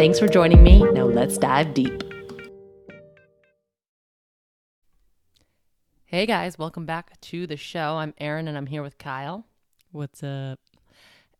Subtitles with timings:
[0.00, 0.78] Thanks for joining me.
[0.78, 2.02] Now let's dive deep.
[6.06, 7.98] Hey guys, welcome back to the show.
[7.98, 9.44] I'm Erin and I'm here with Kyle.
[9.92, 10.58] What's up?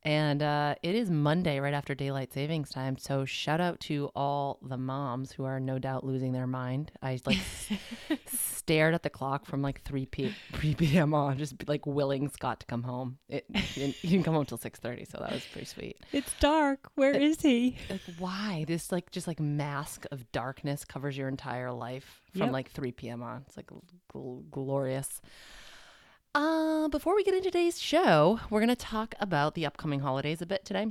[0.03, 2.97] And uh, it is Monday, right after daylight savings time.
[2.97, 6.91] So shout out to all the moms who are no doubt losing their mind.
[7.03, 7.37] I like
[8.27, 11.13] stared at the clock from like three p 3 p.m.
[11.13, 13.19] on, just like willing Scott to come home.
[13.29, 15.99] It he didn't, he didn't come home till six thirty, so that was pretty sweet.
[16.13, 16.91] It's dark.
[16.95, 17.77] Where It- is he?
[17.91, 22.53] Like why this like just like mask of darkness covers your entire life from Yep.
[22.53, 23.23] like 3 p.m.
[23.23, 23.45] on.
[23.49, 23.69] It's like
[24.15, 25.21] gl- glorious.
[26.33, 30.41] Uh, before we get into today's show, we're going to talk about the upcoming holidays
[30.41, 30.87] a bit today.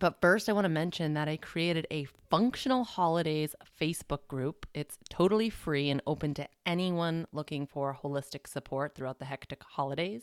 [0.00, 4.66] But first, I want to mention that I created a Funktional Holidays Facebook group.
[4.74, 10.22] It's totally free and open to anyone looking for holistic support throughout the hectic holidays.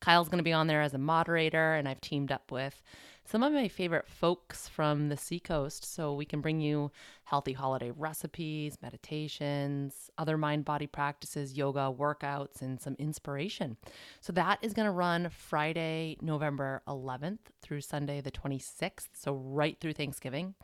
[0.00, 2.82] Kyle's going to be on there as a moderator, and I've teamed up with
[3.24, 6.90] some of my favorite folks from the seacoast so we can bring you
[7.24, 13.76] healthy holiday recipes, meditations, other mind body practices, yoga, workouts, and some inspiration.
[14.20, 19.08] So that is going to run Friday, November 11th through Sunday, the 26th.
[19.14, 20.54] So right through Thanksgiving.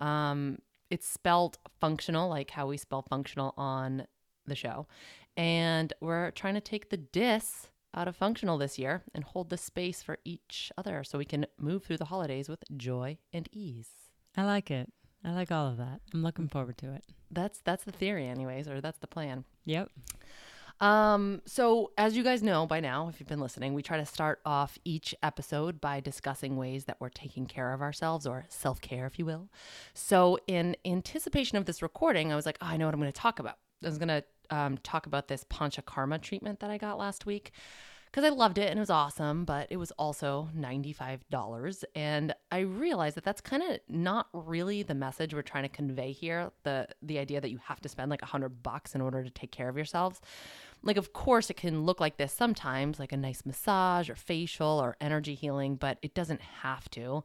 [0.00, 0.58] Um,
[0.90, 4.06] it's spelled functional, like how we spell functional on
[4.46, 4.86] the show.
[5.36, 9.56] And we're trying to take the dis out of functional this year and hold the
[9.56, 13.90] space for each other so we can move through the holidays with joy and ease.
[14.36, 14.92] I like it.
[15.24, 16.00] I like all of that.
[16.14, 17.04] I'm looking forward to it.
[17.30, 19.44] That's that's the theory anyways, or that's the plan.
[19.64, 19.90] Yep.
[20.80, 24.06] Um, so as you guys know by now, if you've been listening, we try to
[24.06, 29.04] start off each episode by discussing ways that we're taking care of ourselves or self-care,
[29.06, 29.48] if you will.
[29.92, 33.12] So in anticipation of this recording, I was like, oh, I know what I'm going
[33.12, 33.58] to talk about.
[33.82, 37.52] I was to um, talk about this panchakarma treatment that I got last week
[38.10, 41.84] because I loved it and it was awesome, but it was also $95.
[41.94, 46.12] And I realized that that's kind of not really the message we're trying to convey
[46.12, 46.50] here.
[46.62, 49.30] The the idea that you have to spend like a hundred bucks in order to
[49.30, 50.20] take care of yourselves.
[50.82, 54.80] Like, of course, it can look like this sometimes, like a nice massage or facial
[54.80, 57.24] or energy healing, but it doesn't have to.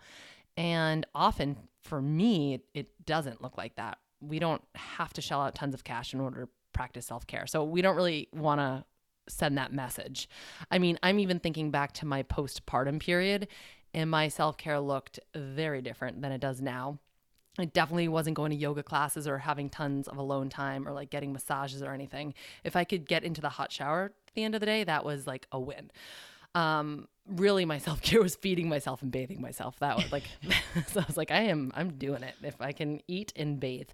[0.58, 4.00] And often for me, it doesn't look like that.
[4.28, 7.48] We don't have to shell out tons of cash in order to practice self care.
[7.48, 8.86] So we don't really want to
[9.28, 10.28] send that message.
[10.70, 13.48] I mean, I'm even thinking back to my postpartum period,
[13.94, 17.00] and my self care looked very different than it does now.
[17.60, 21.12] I definitely wasn't going to yoga classes or having tons of alone time or like
[21.12, 22.34] getting massages or anything.
[22.64, 25.06] If I could get into the hot shower at the end of the day, that
[25.06, 25.92] was like a win.
[26.56, 29.80] Um, really, my self care was feeding myself and bathing myself.
[29.80, 30.24] That was like,
[30.88, 32.36] so I was like, I am, I'm doing it.
[32.44, 33.90] If I can eat and bathe.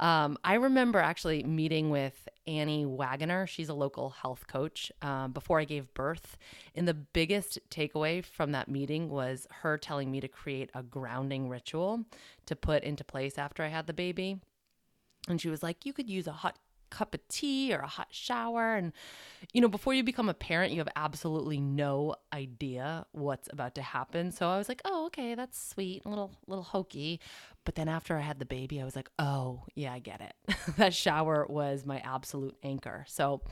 [0.00, 3.46] Um, I remember actually meeting with Annie Wagoner.
[3.46, 6.36] She's a local health coach um, before I gave birth.
[6.74, 11.48] And the biggest takeaway from that meeting was her telling me to create a grounding
[11.48, 12.04] ritual
[12.46, 14.40] to put into place after I had the baby.
[15.28, 16.58] And she was like, you could use a hot
[16.90, 18.76] cup of tea or a hot shower.
[18.76, 18.92] And,
[19.52, 23.82] you know, before you become a parent, you have absolutely no idea what's about to
[23.82, 24.32] happen.
[24.32, 27.20] So I was like, oh, okay, that's sweet, a little, little hokey.
[27.64, 30.56] But then after I had the baby, I was like, oh, yeah, I get it.
[30.76, 33.04] that shower was my absolute anchor.
[33.08, 33.42] So,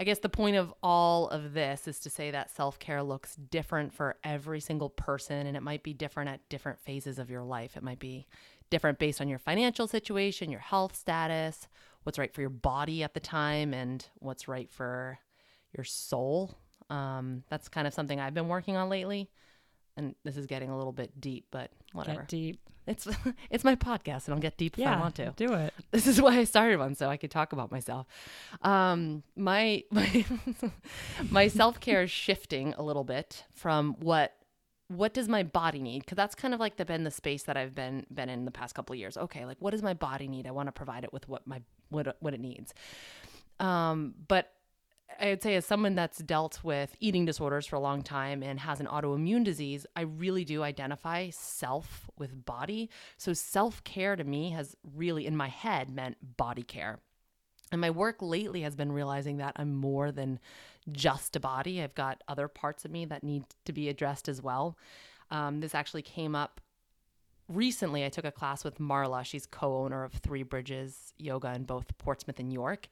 [0.00, 3.34] I guess the point of all of this is to say that self care looks
[3.34, 7.42] different for every single person, and it might be different at different phases of your
[7.42, 7.76] life.
[7.76, 8.28] It might be
[8.70, 11.66] different based on your financial situation, your health status,
[12.08, 15.18] what's right for your body at the time, and what's right for
[15.76, 16.56] your soul.
[16.88, 19.28] Um, that's kind of something I've been working on lately.
[19.94, 22.20] And this is getting a little bit deep, but whatever.
[22.20, 22.60] Get deep.
[22.86, 23.06] It's
[23.50, 25.74] it's my podcast, and I'll get deep if I want to Do it.
[25.90, 28.06] this is why I started one so I could talk about myself.
[28.62, 30.24] Um, my my
[31.30, 34.34] my self care is shifting a little bit from what
[34.86, 36.06] what does my body need?
[36.06, 38.50] Because that's kind of like the been the space that I've been been in the
[38.50, 39.18] past couple of years.
[39.18, 40.46] Okay, like what does my body need?
[40.46, 42.74] I want to provide it with what my what what it needs.
[43.60, 44.52] Um, but
[45.20, 48.78] I'd say as someone that's dealt with eating disorders for a long time and has
[48.78, 52.88] an autoimmune disease, I really do identify self with body.
[53.16, 57.00] So self care to me has really, in my head, meant body care.
[57.72, 60.38] And my work lately has been realizing that I'm more than
[60.90, 61.82] just a body.
[61.82, 64.78] I've got other parts of me that need to be addressed as well.
[65.30, 66.60] Um, this actually came up
[67.48, 68.04] recently.
[68.04, 69.24] I took a class with Marla.
[69.24, 72.88] She's co owner of Three Bridges Yoga in both Portsmouth and York.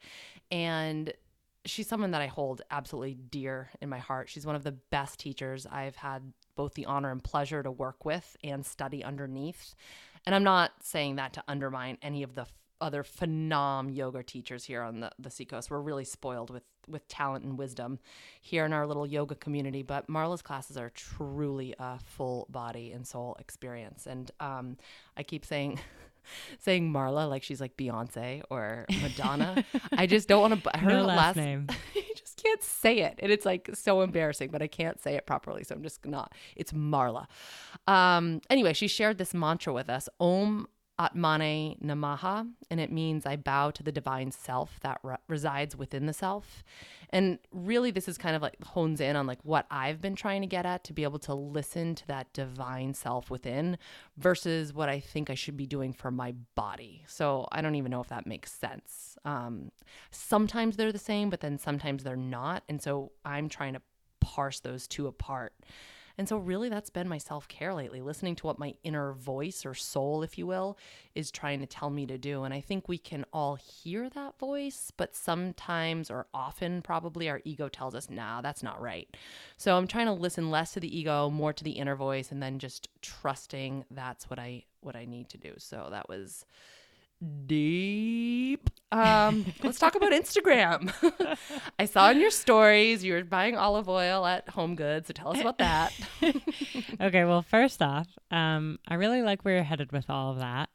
[0.51, 1.13] And
[1.65, 4.29] she's someone that I hold absolutely dear in my heart.
[4.29, 8.05] She's one of the best teachers I've had both the honor and pleasure to work
[8.05, 9.75] with and study underneath.
[10.25, 12.47] And I'm not saying that to undermine any of the
[12.79, 15.69] other phenom yoga teachers here on the, the seacoast.
[15.69, 17.99] We're really spoiled with with talent and wisdom
[18.41, 19.83] here in our little yoga community.
[19.83, 24.05] But Marla's classes are truly a full body and soul experience.
[24.05, 24.77] And um,
[25.15, 25.79] I keep saying
[26.59, 29.63] saying Marla like she's like Beyonce or Madonna.
[29.91, 30.77] I just don't want to.
[30.77, 31.67] Her No last last name.
[31.95, 34.49] you just can't say it, and it's like so embarrassing.
[34.51, 36.33] But I can't say it properly, so I'm just not.
[36.55, 37.27] It's Marla.
[37.87, 38.41] Um.
[38.49, 40.67] Anyway, she shared this mantra with us: Om
[40.99, 46.07] Atmane Namaha, and it means I bow to the divine self that re- resides within
[46.07, 46.63] the self.
[47.11, 50.41] And really, this is kind of like hones in on like what I've been trying
[50.41, 53.77] to get at to be able to listen to that divine self within
[54.17, 57.03] versus what I think I should be doing for my body.
[57.07, 59.17] So I don't even know if that makes sense.
[59.23, 59.71] Um,
[60.09, 62.63] sometimes they're the same, but then sometimes they're not.
[62.67, 63.81] And so I'm trying to
[64.19, 65.53] parse those two apart.
[66.17, 69.65] And so, really, that's been my self care lately, listening to what my inner voice
[69.65, 70.77] or soul, if you will,
[71.13, 72.43] is trying to tell me to do.
[72.43, 77.41] And I think we can all hear that voice, but sometimes or often, probably, our
[77.43, 79.07] ego tells us, nah, that's not right.
[79.57, 82.41] So, I'm trying to listen less to the ego, more to the inner voice, and
[82.41, 85.53] then just trusting that's what I what I need to do.
[85.57, 86.45] So that was
[87.45, 88.69] deep.
[88.91, 90.93] Um, let's talk about Instagram.
[91.79, 95.07] I saw in your stories you were buying olive oil at Home Goods.
[95.07, 95.93] So tell us about that.
[97.01, 100.69] okay, well, first off, um, I really like where you're headed with all of that.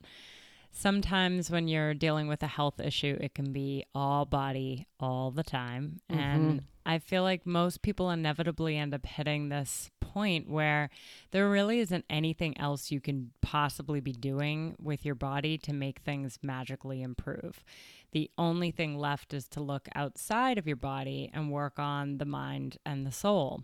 [0.75, 5.43] Sometimes when you're dealing with a health issue, it can be all body all the
[5.43, 6.01] time.
[6.09, 6.67] And mm-hmm.
[6.87, 10.91] I feel like most people inevitably end up hitting this point where
[11.31, 16.01] there really isn't anything else you can possibly be doing with your body to make
[16.01, 17.65] things magically improve.
[18.13, 22.27] The only thing left is to look outside of your body and work on the
[22.27, 23.63] mind and the soul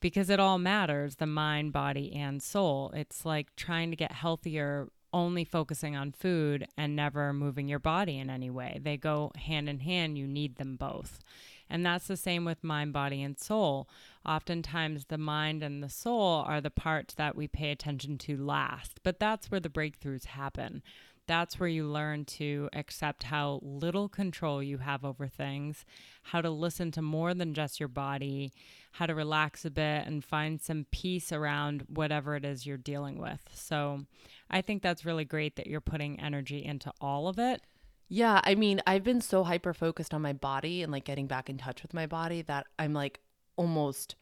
[0.00, 2.92] because it all matters the mind, body, and soul.
[2.94, 8.18] It's like trying to get healthier only focusing on food and never moving your body
[8.18, 8.80] in any way.
[8.82, 11.20] They go hand in hand, you need them both.
[11.70, 13.88] And that's the same with mind, body, and soul.
[14.26, 19.00] Oftentimes, the mind and the soul are the parts that we pay attention to last,
[19.04, 20.82] but that's where the breakthroughs happen.
[21.30, 25.84] That's where you learn to accept how little control you have over things,
[26.24, 28.52] how to listen to more than just your body,
[28.90, 33.16] how to relax a bit and find some peace around whatever it is you're dealing
[33.16, 33.38] with.
[33.54, 34.06] So,
[34.50, 37.62] I think that's really great that you're putting energy into all of it.
[38.08, 41.48] Yeah, I mean, I've been so hyper focused on my body and like getting back
[41.48, 43.20] in touch with my body that I'm like
[43.54, 44.16] almost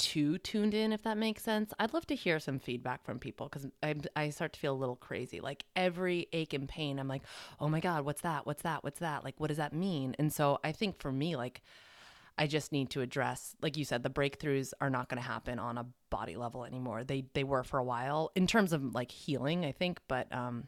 [0.00, 1.72] too tuned in, if that makes sense.
[1.78, 4.76] I'd love to hear some feedback from people because I I start to feel a
[4.76, 5.40] little crazy.
[5.40, 7.22] Like every ache and pain, I'm like,
[7.60, 8.46] oh my god, what's that?
[8.46, 8.82] What's that?
[8.84, 9.24] What's that?
[9.24, 10.16] Like, what does that mean?
[10.18, 11.62] And so I think for me, like.
[12.38, 15.58] I just need to address, like you said, the breakthroughs are not going to happen
[15.58, 17.04] on a body level anymore.
[17.04, 20.66] They they were for a while in terms of like healing, I think, but um,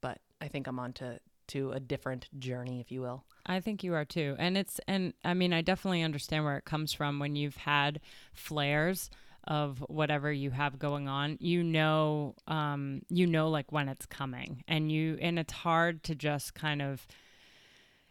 [0.00, 3.24] but I think I'm on to to a different journey, if you will.
[3.46, 4.36] I think you are too.
[4.38, 8.00] And it's, and I mean, I definitely understand where it comes from when you've had
[8.32, 9.10] flares
[9.46, 14.64] of whatever you have going on you know um you know like when it's coming
[14.66, 17.06] and you and it's hard to just kind of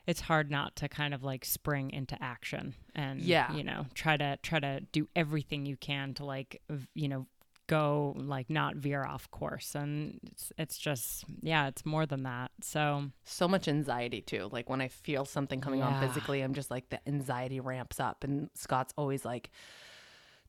[0.05, 3.51] it's hard not to kind of like spring into action and Yeah.
[3.55, 6.61] you know try to try to do everything you can to like
[6.93, 7.25] you know
[7.67, 12.51] go like not veer off course and it's, it's just yeah it's more than that
[12.62, 14.50] so So much anxiety too.
[14.51, 18.24] Like when I feel something coming on physically, I'm just like the anxiety ramps up,
[18.25, 19.50] and Scott's always like,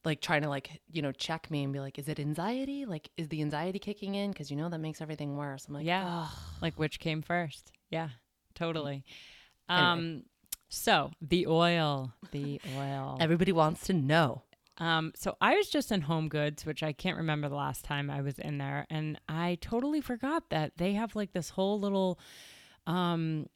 [0.05, 2.85] like trying to like you know check me and be like, is it anxiety?
[2.85, 4.31] Like, is the anxiety kicking in?
[4.33, 5.67] Because you know that makes everything worse.
[5.69, 6.27] I'm like, Yeah.
[6.61, 8.09] Like which came first yeah
[8.55, 9.05] totally
[9.69, 9.87] Anyway.
[9.87, 10.23] um
[10.69, 14.43] so the oil the oil everybody wants to know.
[14.79, 18.11] Um so i was just in home goods which i can't remember the last time
[18.11, 22.19] i was in there and i totally forgot that they have like this whole little
[22.87, 23.47] um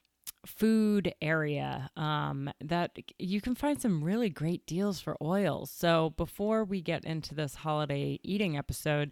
[0.45, 5.69] food area um that you can find some really great deals for oils.
[5.71, 9.11] So before we get into this holiday eating episode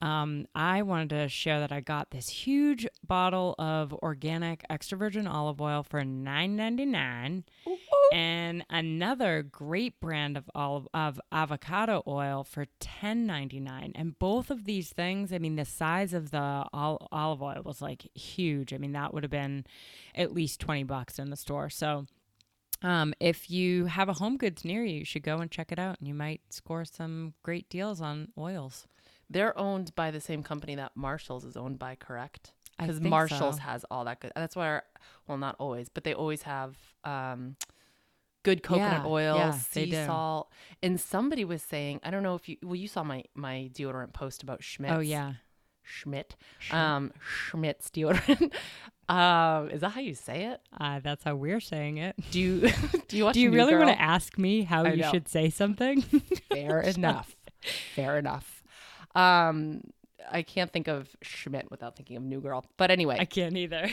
[0.00, 5.26] um, I wanted to share that I got this huge bottle of organic extra virgin
[5.26, 7.44] olive oil for nine ninety nine,
[8.12, 13.92] and another great brand of olive of avocado oil for ten ninety nine.
[13.94, 17.82] And both of these things, I mean, the size of the ol- olive oil was
[17.82, 18.72] like huge.
[18.72, 19.66] I mean, that would have been
[20.14, 21.70] at least twenty bucks in the store.
[21.70, 22.06] So.
[22.80, 25.80] Um, if you have a home goods near you, you should go and check it
[25.80, 28.86] out and you might score some great deals on oils.
[29.30, 32.52] They're owned by the same company that Marshalls is owned by, correct?
[32.78, 33.62] Because Marshalls so.
[33.62, 34.32] has all that good.
[34.34, 34.84] That's why, our,
[35.26, 37.56] well, not always, but they always have um,
[38.44, 40.50] good coconut Yeah, oil, yeah, sea salt.
[40.82, 44.12] And somebody was saying, I don't know if you, well, you saw my my deodorant
[44.12, 44.92] post about Schmidt.
[44.92, 45.34] Oh yeah.
[45.82, 46.36] Schmidt.
[46.70, 48.52] Um, Schmidt's deodorant.
[49.08, 50.60] um, is that how you say it?
[50.78, 52.14] Uh, that's how we're saying it.
[52.30, 52.70] Do you
[53.08, 53.32] do you?
[53.32, 55.10] Do you really want to ask me how I you know.
[55.10, 56.02] should say something?
[56.50, 57.36] Fair enough.
[57.94, 58.57] Fair enough.
[59.14, 59.82] Um,
[60.30, 62.64] I can't think of Schmidt without thinking of New Girl.
[62.76, 63.88] But anyway, I can't either.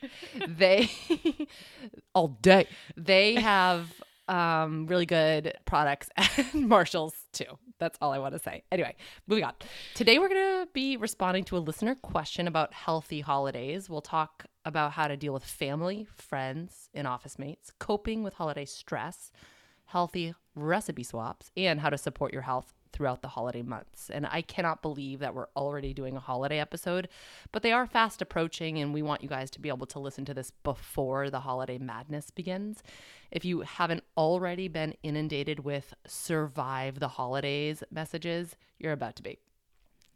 [0.46, 0.90] they
[2.14, 3.92] all day they have
[4.28, 7.58] um really good products at Marshalls too.
[7.78, 8.62] That's all I want to say.
[8.70, 8.94] Anyway,
[9.26, 9.54] moving on.
[9.94, 13.88] Today we're going to be responding to a listener question about healthy holidays.
[13.88, 18.66] We'll talk about how to deal with family, friends, and office mates, coping with holiday
[18.66, 19.32] stress,
[19.86, 24.10] healthy recipe swaps, and how to support your health throughout the holiday months.
[24.10, 27.08] And I cannot believe that we're already doing a holiday episode,
[27.52, 30.24] but they are fast approaching, and we want you guys to be able to listen
[30.26, 32.82] to this before the holiday madness begins.
[33.30, 39.38] If you haven't already been inundated with survive the holidays messages, you're about to be.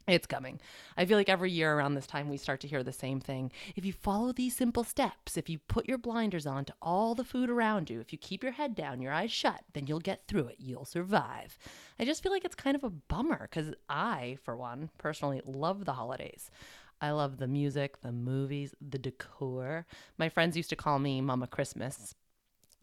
[0.07, 0.59] It's coming.
[0.95, 3.51] I feel like every year around this time we start to hear the same thing.
[3.75, 7.23] If you follow these simple steps, if you put your blinders on to all the
[7.23, 10.27] food around you, if you keep your head down, your eyes shut, then you'll get
[10.27, 10.57] through it.
[10.59, 11.57] You'll survive.
[11.99, 15.85] I just feel like it's kind of a bummer because I, for one, personally love
[15.85, 16.51] the holidays.
[17.01, 19.87] I love the music, the movies, the decor.
[20.19, 22.13] My friends used to call me Mama Christmas.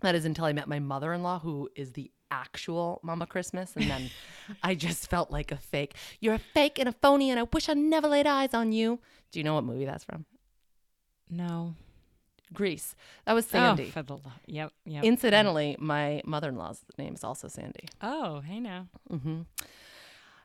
[0.02, 3.77] That is until I met my mother in law, who is the actual Mama Christmas.
[3.77, 4.11] And then
[4.62, 5.95] I just felt like a fake.
[6.21, 8.99] You're a fake and a phony, and I wish I never laid eyes on you.
[9.31, 10.25] Do you know what movie that's from?
[11.31, 11.75] no.
[12.55, 12.95] Grease.
[13.25, 13.87] That was Sandy.
[13.89, 14.39] Oh, for the love.
[14.47, 14.73] Yep.
[14.85, 15.05] Yep.
[15.05, 17.89] Incidentally, my mother in law's name is also Sandy.
[18.03, 18.89] oh, hey now.
[19.09, 19.41] hmm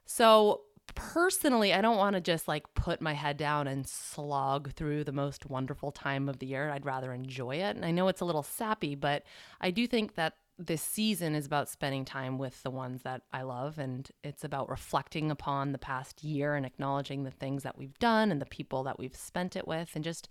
[0.06, 0.62] So
[0.96, 5.12] personally, I don't want to just like put my head down and slog through the
[5.12, 6.70] most wonderful time of the year.
[6.70, 7.76] I'd rather enjoy it.
[7.76, 9.24] And I know it's a little sappy, but
[9.60, 13.44] I do think that this season is about spending time with the ones that I
[13.44, 17.98] love and it's about reflecting upon the past year and acknowledging the things that we've
[18.00, 20.28] done and the people that we've spent it with and just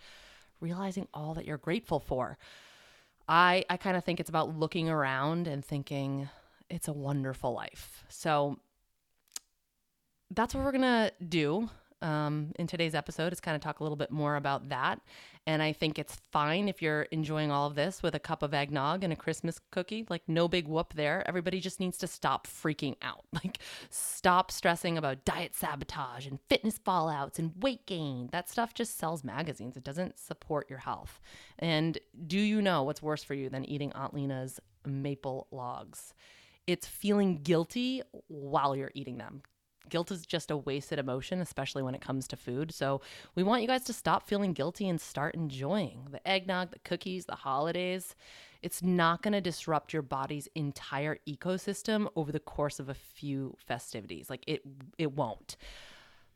[0.61, 2.38] realizing all that you're grateful for.
[3.28, 6.28] I I kind of think it's about looking around and thinking
[6.68, 8.04] it's a wonderful life.
[8.09, 8.59] So
[10.30, 11.71] that's what we're gonna do
[12.02, 15.00] um, in today's episode is kind of talk a little bit more about that.
[15.48, 18.52] And i think it's fine if you're enjoying all of this with a cup of
[18.52, 21.22] eggnog and a christmas cookie like no big whoop there.
[21.26, 23.24] Everybody just needs to stop freaking out.
[23.44, 23.58] Like
[23.90, 28.30] stop stressing about diet sabotage and fitness fallouts and weight gain.
[28.32, 29.76] That stuff just sells magazines.
[29.76, 31.20] It doesn't support your health.
[31.58, 36.14] And do you know what's worse for you than eating aunt lena's maple logs?
[36.66, 39.42] It's feeling guilty while you're eating them.
[39.88, 42.72] Guilt is just a wasted emotion, especially when it comes to food.
[42.72, 43.00] So,
[43.34, 47.26] we want you guys to stop feeling guilty and start enjoying the eggnog, the cookies,
[47.26, 48.14] the holidays.
[48.62, 53.56] It's not going to disrupt your body's entire ecosystem over the course of a few
[53.64, 54.28] festivities.
[54.28, 54.62] Like it
[54.98, 55.56] it won't.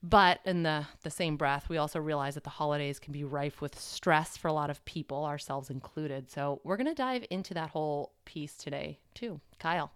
[0.02, 3.61] But in the, the same breath, we also realize that the holidays can be rife
[3.61, 6.30] with stress for a lot of people, ourselves included.
[6.30, 9.40] So we're going to dive into that whole piece today, too.
[9.59, 9.92] Kyle,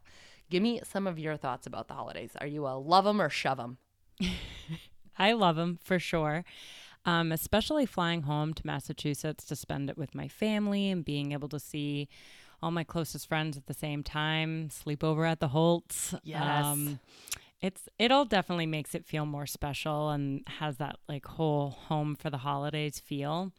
[0.51, 2.33] give me some of your thoughts about the holidays.
[2.41, 3.79] Are you a love them or shove them?
[5.19, 6.45] I love them for sure.
[7.07, 11.49] Um, especially flying home to Massachusetts to spend it with my family and being able
[11.51, 12.09] to see
[12.63, 16.15] all my closest friends at the same time, sleep over at the Holts.
[16.25, 16.41] Yes.
[17.61, 22.15] it's it all definitely makes it feel more special and has that like whole home
[22.15, 23.53] for the holidays feel.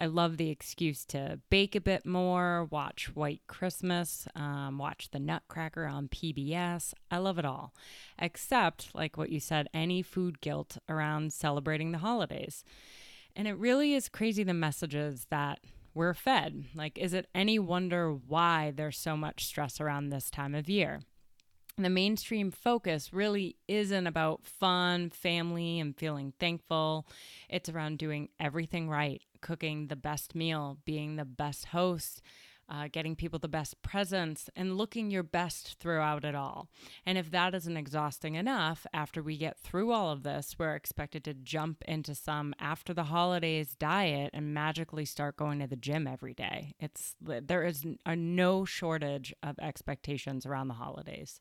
[0.00, 5.18] I love the excuse to bake a bit more, watch White Christmas, um, watch the
[5.18, 6.94] Nutcracker on PBS.
[7.10, 7.74] I love it all,
[8.16, 12.62] except, like what you said, any food guilt around celebrating the holidays.
[13.34, 15.58] And it really is crazy the messages that
[15.94, 16.66] we're fed.
[16.76, 21.00] Like, is it any wonder why there's so much stress around this time of year?
[21.82, 27.06] the mainstream focus really isn't about fun, family, and feeling thankful.
[27.48, 32.22] It's around doing everything right, cooking the best meal, being the best host,
[32.70, 36.68] uh, getting people the best presents, and looking your best throughout it all.
[37.06, 41.24] And if that isn't exhausting enough, after we get through all of this, we're expected
[41.24, 46.06] to jump into some after the holidays diet and magically start going to the gym
[46.06, 46.74] every day.
[46.78, 51.40] It's there is a no shortage of expectations around the holidays.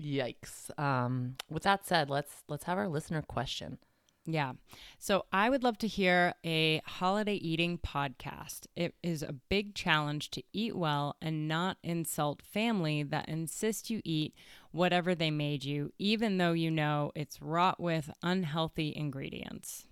[0.00, 0.78] Yikes.
[0.78, 3.78] Um, with that said, let's let's have our listener question.
[4.26, 4.54] Yeah.
[4.98, 8.66] So I would love to hear a holiday eating podcast.
[8.74, 14.02] It is a big challenge to eat well and not insult family that insist you
[14.04, 14.34] eat
[14.72, 19.86] whatever they made you, even though you know it's wrought with unhealthy ingredients.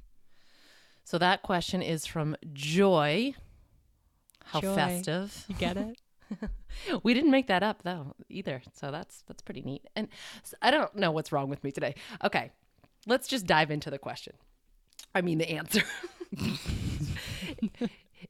[1.04, 3.34] So that question is from Joy.
[4.46, 4.74] How Joy.
[4.74, 5.44] festive.
[5.48, 6.00] You get it?
[7.02, 8.62] we didn't make that up though either.
[8.72, 9.86] So that's that's pretty neat.
[9.94, 10.08] And
[10.60, 11.94] I don't know what's wrong with me today.
[12.24, 12.50] Okay.
[13.06, 14.34] Let's just dive into the question.
[15.14, 15.82] I mean the answer.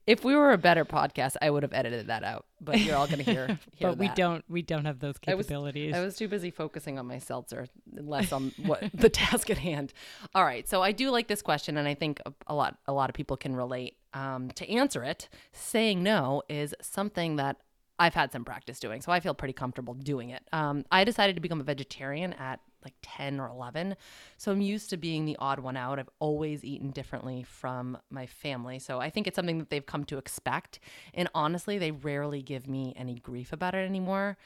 [0.07, 2.45] if we were a better podcast, I would have edited that out.
[2.61, 4.15] But you're all going to hear, hear but we that.
[4.15, 5.95] don't we don't have those I was- capabilities.
[5.95, 9.93] I was too busy focusing on my seltzer, less on what the task at hand.
[10.33, 12.93] All right, so I do like this question, and I think a- a lot a
[12.93, 13.97] lot of people can relate.
[14.13, 17.57] Um, to answer it, saying no is something that
[17.99, 20.41] I've had some practice doing, so I feel pretty comfortable doing it.
[20.53, 23.95] Um, I decided to become a vegetarian at like 10 or 11.
[24.37, 25.99] So I'm used to being the odd one out.
[25.99, 28.79] I've always eaten differently from my family.
[28.79, 30.79] So I think it's something that they've come to expect.
[31.13, 34.37] And honestly, they rarely give me any grief about it anymore.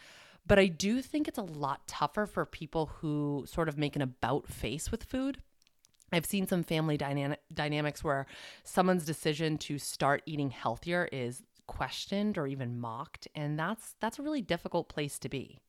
[0.47, 4.01] But I do think it's a lot tougher for people who sort of make an
[4.01, 5.37] about face with food.
[6.11, 8.25] I've seen some family dynamic dynamics where
[8.63, 14.23] someone's decision to start eating healthier is questioned or even mocked, and that's that's a
[14.23, 15.59] really difficult place to be.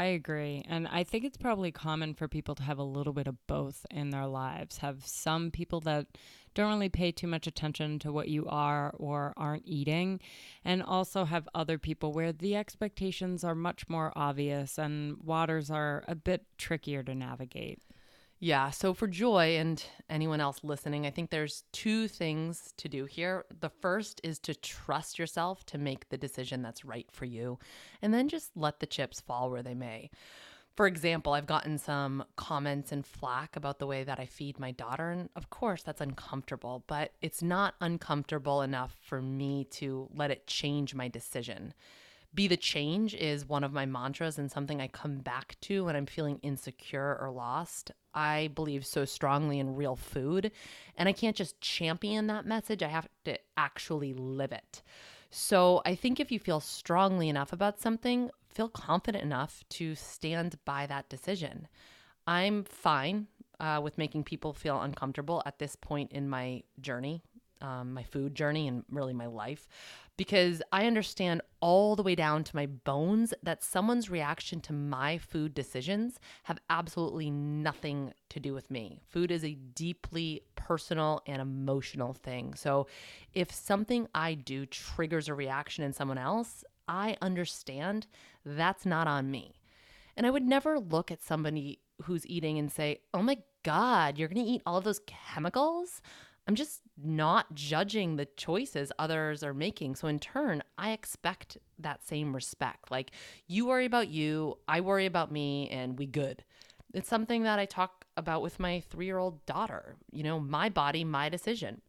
[0.00, 0.64] I agree.
[0.68, 3.84] And I think it's probably common for people to have a little bit of both
[3.90, 4.78] in their lives.
[4.78, 6.06] Have some people that
[6.54, 10.20] don't really pay too much attention to what you are or aren't eating,
[10.64, 16.04] and also have other people where the expectations are much more obvious and waters are
[16.06, 17.80] a bit trickier to navigate.
[18.40, 18.70] Yeah.
[18.70, 23.44] So for Joy and anyone else listening, I think there's two things to do here.
[23.60, 27.58] The first is to trust yourself to make the decision that's right for you,
[28.00, 30.10] and then just let the chips fall where they may.
[30.76, 34.70] For example, I've gotten some comments and flack about the way that I feed my
[34.70, 35.10] daughter.
[35.10, 40.46] And of course, that's uncomfortable, but it's not uncomfortable enough for me to let it
[40.46, 41.74] change my decision.
[42.38, 45.96] Be the change is one of my mantras and something I come back to when
[45.96, 47.90] I'm feeling insecure or lost.
[48.14, 50.52] I believe so strongly in real food,
[50.96, 54.84] and I can't just champion that message, I have to actually live it.
[55.32, 60.60] So I think if you feel strongly enough about something, feel confident enough to stand
[60.64, 61.66] by that decision.
[62.28, 63.26] I'm fine
[63.58, 67.20] uh, with making people feel uncomfortable at this point in my journey,
[67.60, 69.66] um, my food journey, and really my life,
[70.18, 75.16] because I understand all the way down to my bones that someone's reaction to my
[75.16, 78.98] food decisions have absolutely nothing to do with me.
[79.08, 82.54] Food is a deeply personal and emotional thing.
[82.54, 82.88] So
[83.32, 88.08] if something I do triggers a reaction in someone else, I understand
[88.44, 89.54] that's not on me.
[90.16, 94.28] And I would never look at somebody who's eating and say, oh my God, you're
[94.28, 96.02] going to eat all of those chemicals?
[96.48, 99.96] I'm just not judging the choices others are making.
[99.96, 102.90] So, in turn, I expect that same respect.
[102.90, 103.10] Like,
[103.46, 106.42] you worry about you, I worry about me, and we good.
[106.94, 109.96] It's something that I talk about with my three year old daughter.
[110.10, 111.82] You know, my body, my decision.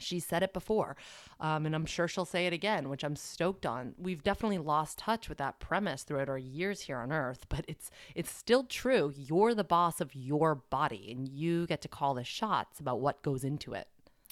[0.00, 0.96] She said it before,
[1.38, 3.94] um, and I'm sure she'll say it again, which I'm stoked on.
[3.96, 7.92] We've definitely lost touch with that premise throughout our years here on Earth, but it's
[8.14, 9.14] it's still true.
[9.16, 13.22] You're the boss of your body, and you get to call the shots about what
[13.22, 13.86] goes into it.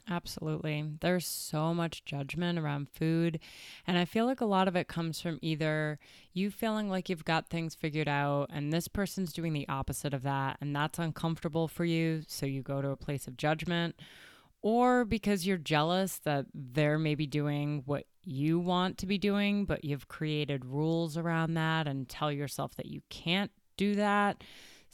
[0.08, 0.84] Absolutely.
[1.00, 3.38] There's so much judgment around food.
[3.86, 5.98] And I feel like a lot of it comes from either
[6.32, 10.24] you feeling like you've got things figured out, and this person's doing the opposite of
[10.24, 12.22] that, and that's uncomfortable for you.
[12.26, 13.94] So you go to a place of judgment,
[14.60, 19.84] or because you're jealous that they're maybe doing what you want to be doing, but
[19.84, 24.42] you've created rules around that and tell yourself that you can't do that.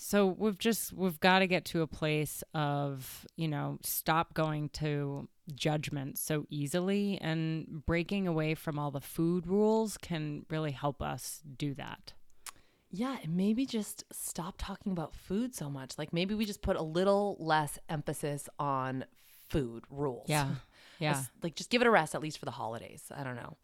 [0.01, 4.69] So we've just we've got to get to a place of, you know, stop going
[4.75, 11.03] to judgment so easily and breaking away from all the food rules can really help
[11.03, 12.13] us do that.
[12.93, 15.99] Yeah, and maybe just stop talking about food so much.
[15.99, 19.05] Like maybe we just put a little less emphasis on
[19.49, 20.27] food rules.
[20.29, 20.49] Yeah.
[21.01, 23.03] Let's- Like just give it a rest at least for the holidays.
[23.13, 23.57] I don't know.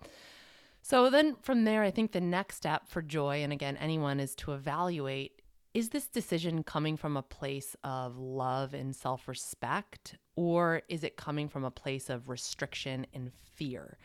[0.82, 4.34] So then from there, I think the next step for joy, and again, anyone, is
[4.36, 5.40] to evaluate
[5.74, 11.16] is this decision coming from a place of love and self respect, or is it
[11.16, 13.98] coming from a place of restriction and fear?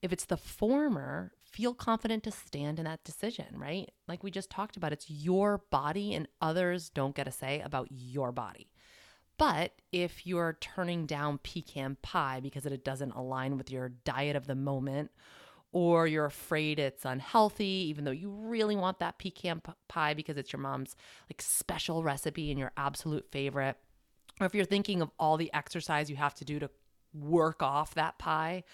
[0.00, 3.90] If it's the former, feel confident to stand in that decision, right?
[4.08, 7.88] Like we just talked about, it's your body and others don't get a say about
[7.90, 8.70] your body.
[9.36, 14.46] But if you're turning down pecan pie because it doesn't align with your diet of
[14.46, 15.10] the moment,
[15.72, 20.52] or you're afraid it's unhealthy, even though you really want that pecan pie because it's
[20.52, 20.96] your mom's
[21.30, 23.76] like special recipe and your absolute favorite,
[24.40, 26.70] or if you're thinking of all the exercise you have to do to
[27.12, 28.64] work off that pie,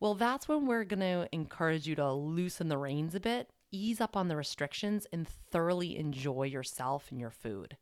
[0.00, 4.00] well, that's when we're going to encourage you to loosen the reins a bit, ease
[4.00, 7.76] up on the restrictions, and thoroughly enjoy yourself and your food.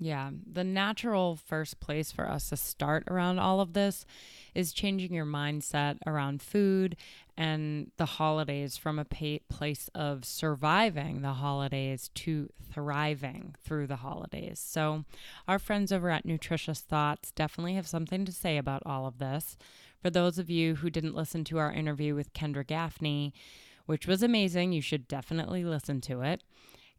[0.00, 4.06] Yeah, the natural first place for us to start around all of this
[4.54, 6.96] is changing your mindset around food
[7.36, 14.60] and the holidays from a place of surviving the holidays to thriving through the holidays.
[14.60, 15.04] So,
[15.48, 19.56] our friends over at Nutritious Thoughts definitely have something to say about all of this.
[20.00, 23.32] For those of you who didn't listen to our interview with Kendra Gaffney,
[23.86, 26.42] which was amazing, you should definitely listen to it.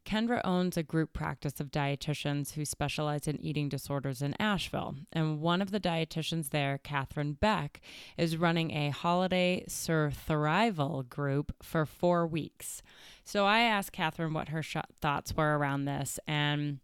[0.05, 4.95] Kendra owns a group practice of dietitians who specialize in eating disorders in Asheville.
[5.13, 7.81] And one of the dietitians there, Catherine Beck,
[8.17, 12.81] is running a holiday survival group for four weeks.
[13.23, 16.19] So I asked Catherine what her sh- thoughts were around this.
[16.27, 16.79] And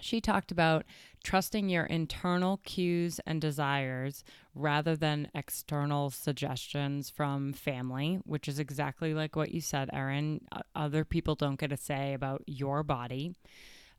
[0.00, 0.84] she talked about
[1.22, 9.14] trusting your internal cues and desires rather than external suggestions from family, which is exactly
[9.14, 10.40] like what you said, Erin.
[10.74, 13.34] Other people don't get a say about your body.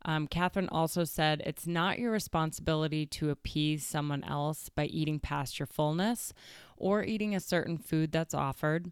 [0.04, 5.60] Um, Catherine also said it's not your responsibility to appease someone else by eating past
[5.60, 6.34] your fullness
[6.76, 8.92] or eating a certain food that's offered.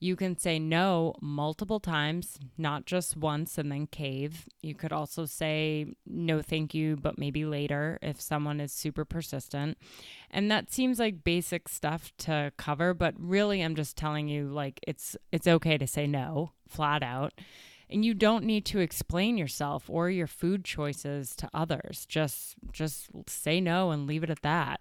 [0.00, 4.46] You can say no multiple times, not just once and then cave.
[4.62, 9.76] You could also say no, thank you, but maybe later if someone is super persistent.
[10.30, 14.78] And that seems like basic stuff to cover, but really I'm just telling you like
[14.86, 17.32] it's it's okay to say no flat out.
[17.90, 22.06] And you don't need to explain yourself or your food choices to others.
[22.06, 24.80] Just just say no and leave it at that.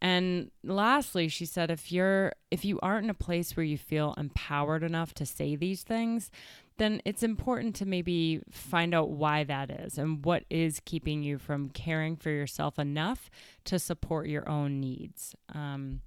[0.00, 4.14] And lastly, she said if you're if you aren't in a place where you feel
[4.16, 6.30] empowered enough to say these things,
[6.76, 11.38] then it's important to maybe find out why that is and what is keeping you
[11.38, 13.30] from caring for yourself enough
[13.64, 15.36] to support your own needs.
[15.54, 16.00] Um,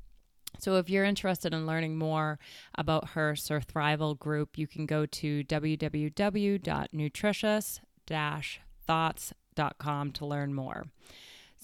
[0.60, 2.39] so, if you're interested in learning more
[2.76, 7.82] about her Surthrival group, you can go to www.nutritious
[8.88, 10.86] thoughts.com to learn more.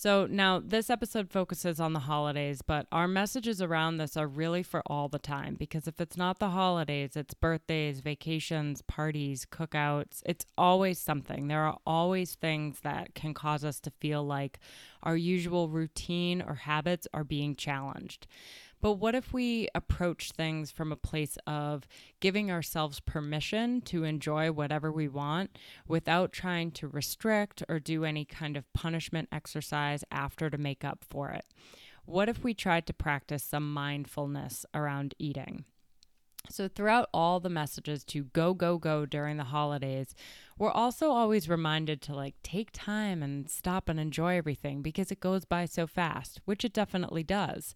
[0.04, 4.62] So now this episode focuses on the holidays, but our messages around this are really
[4.62, 10.22] for all the time because if it's not the holidays, it's birthdays, vacations, parties, cookouts.
[10.26, 11.48] It's always something.
[11.48, 14.60] There are always things that can cause us to feel like
[15.04, 18.28] our usual routine or habits are being challenged.
[18.84, 21.88] But what if we approach things from a place of
[22.20, 28.26] giving ourselves permission to enjoy whatever we want without trying to restrict or do any
[28.26, 31.46] kind of punishment exercise after to make up for it?
[32.04, 35.64] What if we tried to practice some mindfulness around eating?
[36.50, 40.14] So, throughout all the messages to go, go, go during the holidays,
[40.58, 45.22] we're also always reminded to like take time and stop and enjoy everything because it
[45.22, 47.74] goes by so fast, which it definitely does.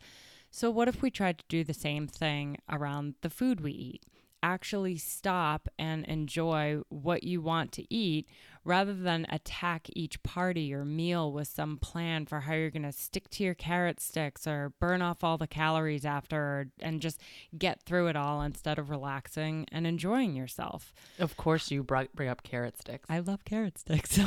[0.49, 4.05] So, what if we tried to do the same thing around the food we eat?
[4.43, 8.27] Actually, stop and enjoy what you want to eat
[8.63, 12.91] rather than attack each party or meal with some plan for how you're going to
[12.91, 17.19] stick to your carrot sticks or burn off all the calories after and just
[17.57, 20.93] get through it all instead of relaxing and enjoying yourself.
[21.17, 23.09] Of course, you bring up carrot sticks.
[23.09, 24.19] I love carrot sticks.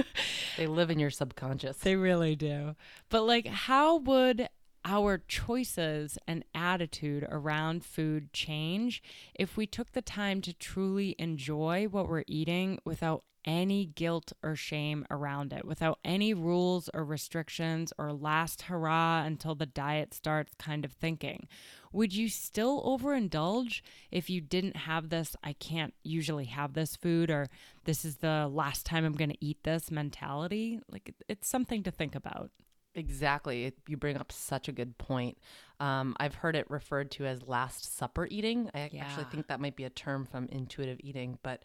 [0.56, 1.76] they live in your subconscious.
[1.76, 2.74] They really do.
[3.10, 4.48] But, like, how would
[4.84, 9.02] our choices and attitude around food change
[9.34, 14.54] if we took the time to truly enjoy what we're eating without any guilt or
[14.54, 20.54] shame around it, without any rules or restrictions or last hurrah until the diet starts
[20.58, 21.48] kind of thinking.
[21.92, 27.30] Would you still overindulge if you didn't have this, I can't usually have this food,
[27.30, 27.48] or
[27.84, 30.80] this is the last time I'm going to eat this mentality?
[30.88, 32.50] Like, it's something to think about.
[32.94, 33.72] Exactly.
[33.88, 35.38] You bring up such a good point.
[35.80, 38.70] Um, I've heard it referred to as Last Supper eating.
[38.74, 39.04] I yeah.
[39.04, 41.62] actually think that might be a term from intuitive eating, but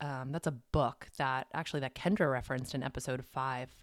[0.00, 3.74] um, that's a book that actually that Kendra referenced in episode five.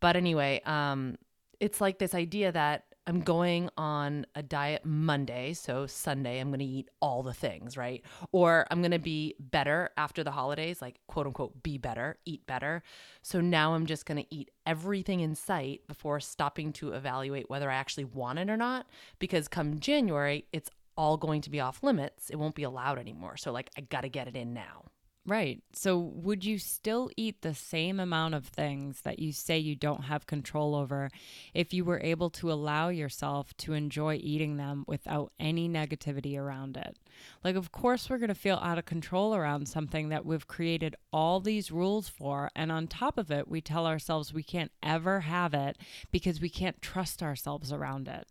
[0.00, 1.16] But anyway, um,
[1.60, 6.58] it's like this idea that I'm going on a diet Monday, so Sunday I'm going
[6.58, 8.04] to eat all the things, right?
[8.32, 12.46] Or I'm going to be better after the holidays, like quote unquote be better, eat
[12.46, 12.82] better.
[13.22, 17.70] So now I'm just going to eat everything in sight before stopping to evaluate whether
[17.70, 18.86] I actually want it or not
[19.18, 22.28] because come January, it's all going to be off limits.
[22.28, 23.38] It won't be allowed anymore.
[23.38, 24.84] So like I got to get it in now.
[25.28, 25.62] Right.
[25.74, 30.04] So, would you still eat the same amount of things that you say you don't
[30.04, 31.10] have control over
[31.52, 36.78] if you were able to allow yourself to enjoy eating them without any negativity around
[36.78, 36.96] it?
[37.44, 40.96] Like, of course, we're going to feel out of control around something that we've created
[41.12, 42.50] all these rules for.
[42.56, 45.76] And on top of it, we tell ourselves we can't ever have it
[46.10, 48.26] because we can't trust ourselves around it.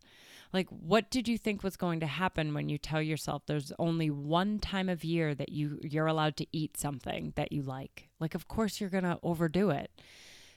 [0.54, 4.10] Like, what did you think was going to happen when you tell yourself there's only
[4.10, 8.10] one time of year that you you're allowed to eat something that you like?
[8.20, 9.92] Like, of course you're gonna overdo it.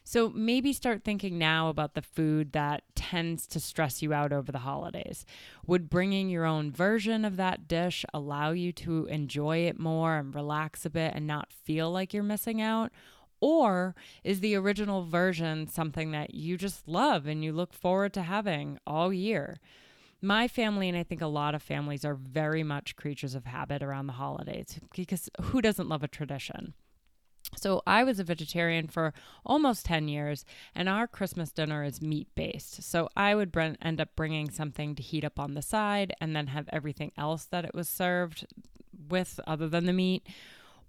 [0.03, 4.50] So maybe start thinking now about the food that tends to stress you out over
[4.50, 5.26] the holidays.
[5.66, 10.35] Would bringing your own version of that dish allow you to enjoy it more and
[10.35, 12.90] relax a bit and not feel like you're missing out?
[13.40, 18.22] Or is the original version something that you just love and you look forward to
[18.22, 19.59] having all year?
[20.22, 23.83] My family, and I think a lot of families, are very much creatures of habit
[23.83, 26.74] around the holidays because who doesn't love a tradition?
[27.57, 29.12] So I was a vegetarian for
[29.44, 32.83] almost 10 years and our Christmas dinner is meat based.
[32.83, 36.48] So I would end up bringing something to heat up on the side and then
[36.48, 38.46] have everything else that it was served
[39.09, 40.26] with other than the meat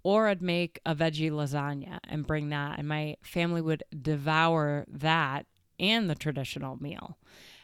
[0.02, 5.46] or I'd make a veggie lasagna and bring that, and my family would devour that
[5.78, 7.18] and the traditional meal.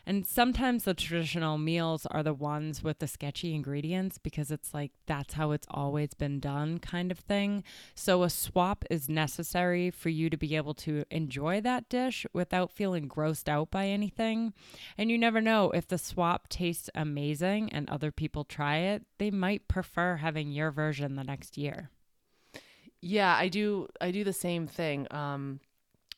[0.09, 4.91] And sometimes the traditional meals are the ones with the sketchy ingredients because it's like
[5.07, 7.63] that's how it's always been done, kind of thing.
[7.95, 12.73] So a swap is necessary for you to be able to enjoy that dish without
[12.73, 14.55] feeling grossed out by anything.
[14.97, 19.31] And you never know if the swap tastes amazing and other people try it, they
[19.31, 21.91] might prefer having your version the next year.
[23.01, 23.89] Yeah, I do.
[24.01, 25.07] I do the same thing.
[25.11, 25.61] Um,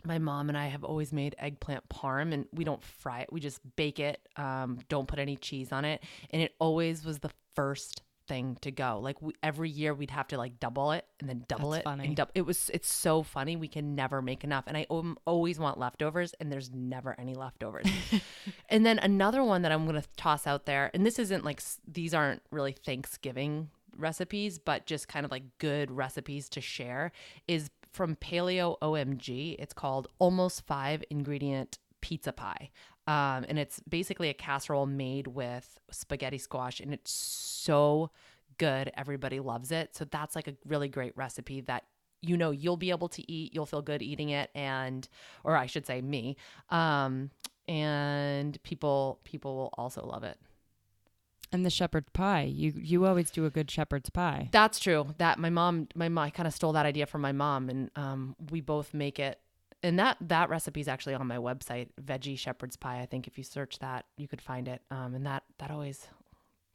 [0.04, 3.32] my mom and I have always made eggplant parm, and we don't fry it.
[3.32, 4.20] We just bake it.
[4.36, 8.70] Um, don't put any cheese on it, and it always was the first thing to
[8.70, 9.00] go.
[9.02, 11.84] Like we, every year, we'd have to like double it and then double That's it
[11.84, 12.06] funny.
[12.06, 12.20] and.
[12.34, 12.70] It was.
[12.72, 13.56] It's so funny.
[13.56, 17.34] We can never make enough, and I um, always want leftovers, and there's never any
[17.34, 17.86] leftovers.
[18.70, 22.14] and then another one that I'm gonna toss out there, and this isn't like these
[22.14, 23.68] aren't really Thanksgiving
[24.00, 27.12] recipes, but just kind of like good recipes to share
[27.46, 29.56] is from Paleo OMG.
[29.58, 32.70] It's called Almost Five Ingredient Pizza Pie.
[33.06, 38.10] Um, and it's basically a casserole made with spaghetti squash, and it's so
[38.58, 38.92] good.
[38.96, 39.96] Everybody loves it.
[39.96, 41.84] So that's like a really great recipe that
[42.22, 43.54] you know you'll be able to eat.
[43.54, 45.08] You'll feel good eating it, and
[45.42, 46.36] or I should say me.
[46.68, 47.30] Um,
[47.66, 50.38] and people people will also love it.
[51.52, 52.42] And the shepherd's pie.
[52.42, 54.48] You you always do a good shepherd's pie.
[54.52, 55.14] That's true.
[55.18, 57.90] That my mom, my mom, I kind of stole that idea from my mom, and
[57.96, 59.40] um, we both make it.
[59.82, 63.00] And that that recipe is actually on my website, veggie shepherd's pie.
[63.00, 64.82] I think if you search that, you could find it.
[64.90, 66.06] Um, and that that always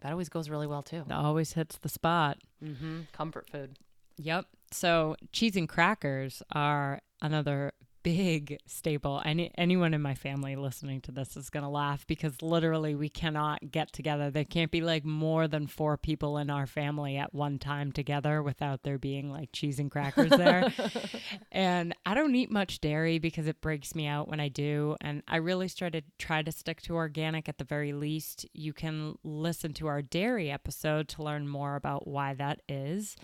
[0.01, 1.03] that always goes really well too.
[1.07, 2.37] That always hits the spot.
[2.63, 3.01] Mm-hmm.
[3.13, 3.77] Comfort food.
[4.17, 4.45] Yep.
[4.71, 7.71] So cheese and crackers are another
[8.05, 9.19] big staple.
[9.25, 13.71] Any anyone in my family listening to this is gonna laugh because literally we cannot
[13.71, 14.29] get together.
[14.29, 18.43] There can't be like more than four people in our family at one time together
[18.43, 20.71] without there being like cheese and crackers there.
[21.51, 24.95] and I don't eat much dairy because it breaks me out when I do.
[25.01, 28.45] And I really started try to stick to organic at the very least.
[28.53, 33.15] You can listen to our dairy episode to learn more about why that is.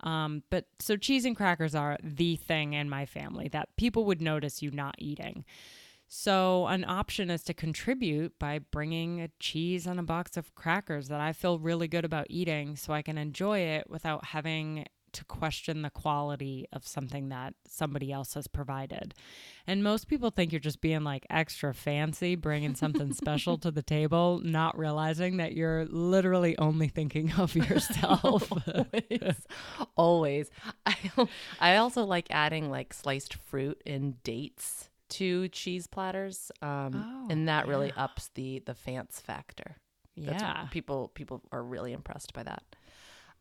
[0.00, 4.20] Um, but so cheese and crackers are the thing in my family that people would
[4.20, 5.44] notice you not eating.
[6.08, 11.08] So, an option is to contribute by bringing a cheese and a box of crackers
[11.08, 15.24] that I feel really good about eating so I can enjoy it without having to
[15.24, 19.14] question the quality of something that somebody else has provided.
[19.66, 23.82] And most people think you're just being like extra fancy, bringing something special to the
[23.82, 28.50] table, not realizing that you're literally only thinking of yourself.
[28.52, 29.34] always,
[29.96, 30.50] always.
[30.86, 30.96] I
[31.60, 37.48] I also like adding like sliced fruit and dates to cheese platters, um, Oh, and
[37.48, 38.04] that really yeah.
[38.04, 39.76] ups the the fancy factor.
[40.16, 40.66] That's yeah.
[40.70, 42.62] people people are really impressed by that.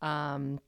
[0.02, 0.60] Um,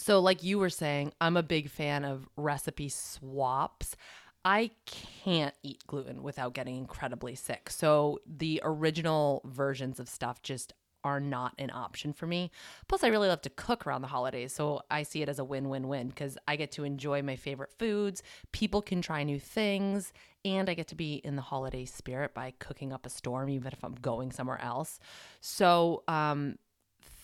[0.00, 3.96] so like you were saying, I'm a big fan of recipe swaps.
[4.44, 7.70] I can't eat gluten without getting incredibly sick.
[7.70, 10.72] So the original versions of stuff just
[11.04, 12.50] are not an option for me.
[12.88, 14.52] Plus, I really love to cook around the holidays.
[14.52, 17.36] So I see it as a win win win because I get to enjoy my
[17.36, 18.22] favorite foods.
[18.52, 20.12] People can try new things.
[20.44, 23.72] And I get to be in the holiday spirit by cooking up a storm, even
[23.72, 24.98] if I'm going somewhere else.
[25.40, 26.58] So, um,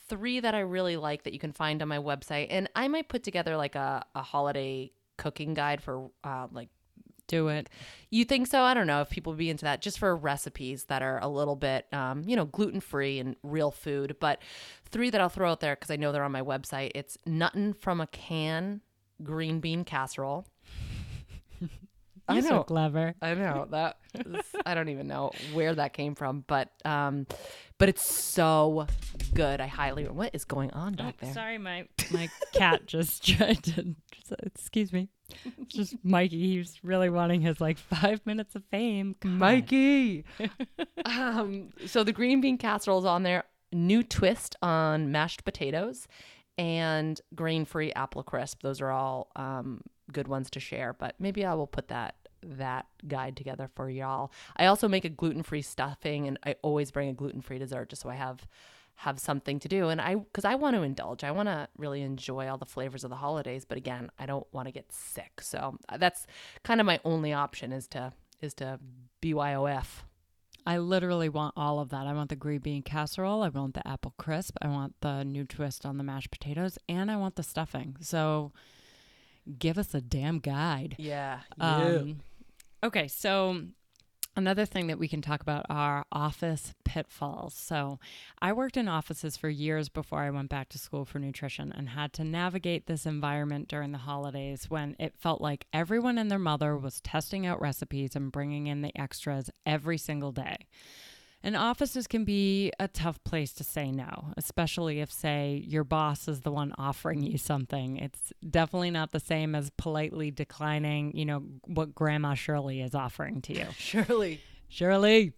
[0.09, 2.49] three that I really like that you can find on my website.
[2.51, 6.69] And I might put together like a, a holiday cooking guide for uh, like
[7.29, 7.71] Do it.
[8.11, 8.61] You think so?
[8.62, 11.29] I don't know if people would be into that just for recipes that are a
[11.29, 14.17] little bit, um, you know, gluten free and real food.
[14.21, 14.40] But
[14.90, 16.90] three that I'll throw out there because I know they're on my website.
[16.95, 18.83] It's nuttin from a can
[19.23, 20.47] green bean casserole.
[22.29, 22.62] I You're so know.
[22.64, 23.14] clever.
[23.21, 23.99] I know that.
[24.14, 27.27] is- I don't even know where that came from, but um,
[27.85, 28.87] but it's so
[29.35, 29.61] good.
[29.61, 30.09] I highly.
[30.09, 31.35] What is going on back there?
[31.35, 33.94] Sorry, my my cat just tried to.
[34.42, 35.11] Excuse me.
[35.68, 36.40] Just Mikey.
[36.57, 39.16] He's really wanting his like five minutes of fame.
[39.20, 39.33] God.
[39.33, 40.25] Mikey.
[41.05, 43.44] um, so the green bean casserole is on there.
[43.70, 46.09] New twist on mashed potatoes
[46.57, 48.62] and grain free apple crisp.
[48.62, 50.94] Those are all um, good ones to share.
[50.94, 52.14] But maybe I will put that
[52.59, 54.33] that guide together for y'all.
[54.57, 57.90] I also make a gluten free stuffing, and I always bring a gluten free dessert
[57.90, 58.46] just so I have
[58.98, 62.00] have something to do and i because i want to indulge i want to really
[62.00, 65.40] enjoy all the flavors of the holidays but again i don't want to get sick
[65.40, 66.28] so uh, that's
[66.62, 68.78] kind of my only option is to is to
[69.20, 70.04] byof
[70.66, 72.07] I literally want all of that.
[72.07, 73.42] I want the green bean casserole.
[73.42, 74.57] I want the apple crisp.
[74.62, 77.96] I want the new twist on the mashed potatoes, and I want the stuffing.
[78.00, 78.52] So,
[79.59, 80.96] give us a damn guide.
[80.98, 82.20] yeah Um,
[82.85, 83.62] okay, so
[84.37, 87.55] another thing that we can talk about are office pitfalls.
[87.55, 87.99] So,
[88.42, 91.88] I worked in offices for years before I went back to school for nutrition and
[91.88, 96.38] had to navigate this environment during the holidays when it felt like everyone and their
[96.38, 100.66] mother was testing out recipes and bringing in the extras every single day.
[101.44, 106.26] And offices can be a tough place to say no, especially if, say, your boss
[106.26, 107.98] is the one offering you something.
[107.98, 113.42] It's definitely not the same as politely declining, you know, what Grandma Shirley is offering
[113.42, 113.66] to you.
[113.76, 115.35] surely Shirley.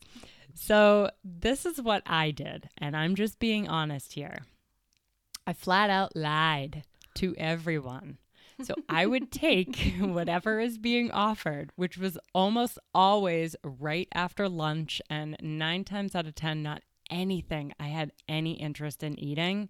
[0.55, 4.39] So, this is what I did, and I'm just being honest here.
[5.45, 6.85] I flat out lied
[7.17, 8.19] to everyone.
[8.63, 15.03] So, I would take whatever is being offered, which was almost always right after lunch,
[15.11, 19.69] and nine times out of 10, not anything I had any interest in eating.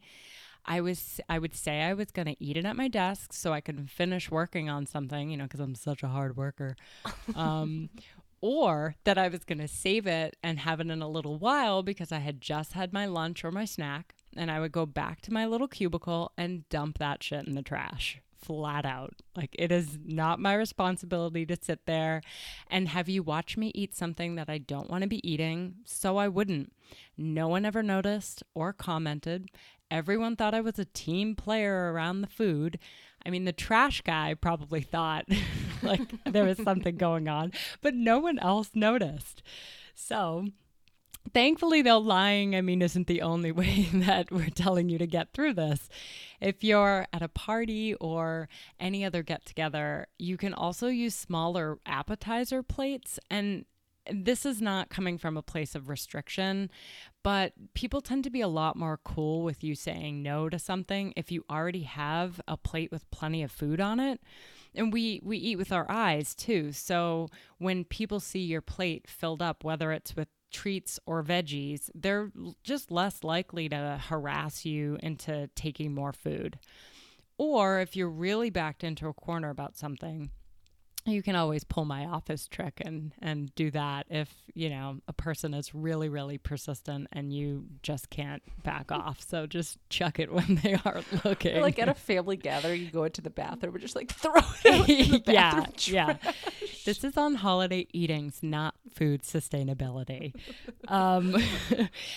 [0.65, 3.53] I was I would say I was going to eat it at my desk so
[3.53, 6.77] I could finish working on something, you know, cuz I'm such a hard worker.
[7.35, 7.91] Um
[8.43, 11.83] or that I was going to save it and have it in a little while
[11.83, 15.23] because I had just had my lunch or my snack and I would go back
[15.23, 19.15] to my little cubicle and dump that shit in the trash flat out.
[19.35, 22.23] Like it is not my responsibility to sit there
[22.69, 26.17] and have you watch me eat something that I don't want to be eating, so
[26.17, 26.73] I wouldn't.
[27.17, 29.49] No one ever noticed or commented.
[29.91, 32.79] Everyone thought I was a team player around the food.
[33.25, 35.27] I mean, the trash guy probably thought
[35.83, 39.43] like there was something going on, but no one else noticed.
[39.95, 40.49] So,
[41.33, 45.33] thankfully, though, lying, I mean, isn't the only way that we're telling you to get
[45.33, 45.89] through this.
[46.41, 51.79] If you're at a party or any other get together, you can also use smaller
[51.87, 53.19] appetizer plates.
[53.31, 53.65] And
[54.11, 56.71] this is not coming from a place of restriction,
[57.23, 61.13] but people tend to be a lot more cool with you saying no to something
[61.17, 64.21] if you already have a plate with plenty of food on it.
[64.75, 66.73] And we we eat with our eyes too.
[66.73, 72.31] So when people see your plate filled up whether it's with treats or veggies, they're
[72.63, 76.59] just less likely to harass you into taking more food.
[77.39, 80.31] Or if you're really backed into a corner about something,
[81.07, 85.13] you can always pull my office trick and and do that if you know a
[85.13, 90.33] person is really really persistent and you just can't back off so just chuck it
[90.33, 93.75] when they aren't looking Or like at a family gathering, you go into the bathroom
[93.75, 94.33] and just like throw
[94.65, 96.17] it yeah bathroom yeah
[96.85, 100.35] this is on holiday eatings not food sustainability
[100.89, 101.37] um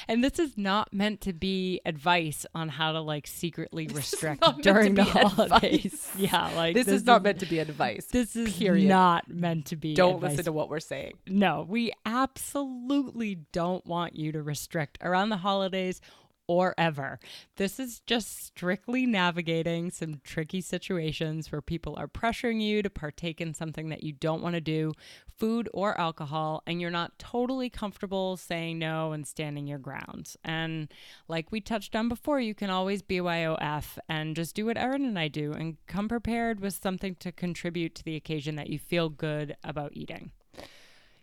[0.07, 4.53] and this is not meant to be advice on how to like secretly restrict not
[4.57, 6.11] meant to during the holidays advice.
[6.17, 8.05] yeah like This, is not meant to be advice.
[8.11, 8.78] this is period.
[8.87, 10.31] Not meant to be Don't advice.
[10.31, 11.13] listen to what we're saying.
[11.27, 14.97] No, we absolutely don't want you to restrict.
[15.01, 16.01] Around the holidays
[16.49, 17.19] or ever.
[17.57, 23.39] This is just strictly navigating some tricky situations where people are pressuring you to partake
[23.39, 24.93] in something that you don't want to do,
[25.37, 30.37] food or alcohol, and you're not totally comfortable saying no and standing your grounds.
[30.43, 30.91] And
[31.27, 35.19] like we touched on before, you can always BYOF and just do what Erin and
[35.19, 39.09] I do and come prepared with something to contribute to the occasion that you feel
[39.09, 40.31] good about eating.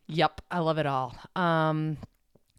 [0.06, 1.16] Yep, I love it all.
[1.34, 1.98] Um,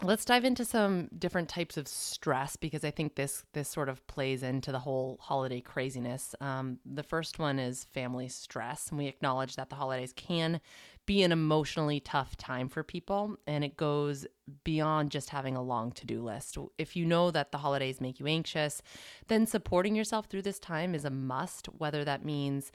[0.04, 4.06] let's dive into some different types of stress because I think this this sort of
[4.08, 6.36] plays into the whole holiday craziness.
[6.39, 10.62] Um, the first one is family stress, and we acknowledge that the holidays can
[11.06, 14.28] be an emotionally tough time for people, and it goes
[14.64, 16.58] beyond just having a long to do list.
[16.78, 18.82] If you know that the holidays make you anxious,
[19.28, 22.72] then supporting yourself through this time is a must, whether that means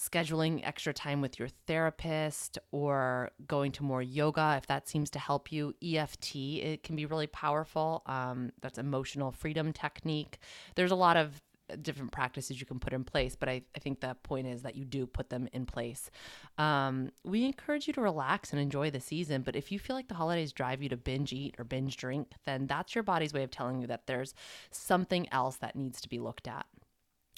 [0.00, 5.18] scheduling extra time with your therapist or going to more yoga if that seems to
[5.18, 5.74] help you.
[5.82, 8.02] EFT, it can be really powerful.
[8.06, 10.38] Um, that's emotional freedom technique.
[10.74, 11.42] There's a lot of
[11.82, 14.74] different practices you can put in place, but I, I think the point is that
[14.74, 16.10] you do put them in place.
[16.58, 20.08] Um, we encourage you to relax and enjoy the season, but if you feel like
[20.08, 23.42] the holidays drive you to binge eat or binge drink, then that's your body's way
[23.42, 24.34] of telling you that there's
[24.70, 26.66] something else that needs to be looked at.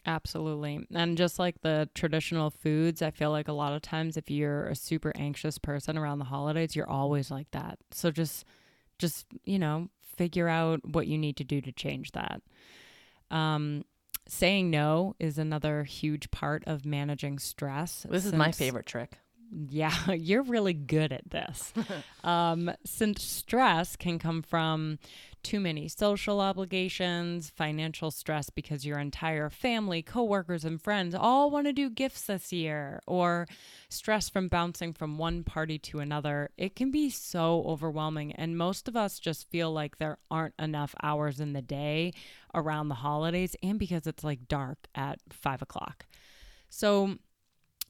[0.04, 0.86] Absolutely.
[0.92, 4.66] And just like the traditional foods, I feel like a lot of times if you're
[4.66, 7.78] a super anxious person around the holidays, you're always like that.
[7.92, 8.44] So just
[8.98, 12.42] just, you know, figure out what you need to do to change that.
[13.30, 13.84] Um
[14.28, 18.06] saying no is another huge part of managing stress.
[18.08, 19.18] This is my favorite trick.
[19.54, 21.72] Yeah, you're really good at this.
[22.24, 24.98] um, since stress can come from
[25.42, 31.66] too many social obligations, financial stress because your entire family, coworkers, and friends all want
[31.66, 33.48] to do gifts this year, or
[33.88, 38.32] stress from bouncing from one party to another, it can be so overwhelming.
[38.32, 42.12] And most of us just feel like there aren't enough hours in the day
[42.54, 46.06] around the holidays, and because it's like dark at five o'clock.
[46.68, 47.18] So,